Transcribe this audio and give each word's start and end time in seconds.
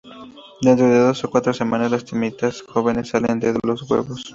Dentro 0.63 0.89
de 0.89 0.97
dos 0.97 1.23
a 1.23 1.27
cuatro 1.27 1.53
semanas, 1.53 1.91
las 1.91 2.03
termitas 2.05 2.63
jóvenes 2.63 3.09
salen 3.09 3.39
de 3.39 3.53
los 3.63 3.87
huevos. 3.87 4.23